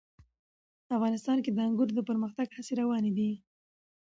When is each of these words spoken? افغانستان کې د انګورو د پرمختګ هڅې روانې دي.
افغانستان 0.95 1.37
کې 1.43 1.51
د 1.53 1.57
انګورو 1.67 1.95
د 1.97 1.99
پرمختګ 2.09 2.47
هڅې 2.55 2.73
روانې 2.81 3.11
دي. 3.17 3.31